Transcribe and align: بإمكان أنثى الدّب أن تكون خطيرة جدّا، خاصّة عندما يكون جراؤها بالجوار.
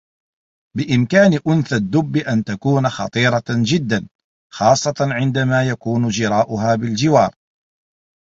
بإمكان 0.77 1.39
أنثى 1.47 1.75
الدّب 1.75 2.17
أن 2.17 2.43
تكون 2.43 2.89
خطيرة 2.89 3.43
جدّا، 3.49 4.07
خاصّة 4.53 4.93
عندما 5.01 5.63
يكون 5.63 6.07
جراؤها 6.09 6.75
بالجوار. 6.75 7.35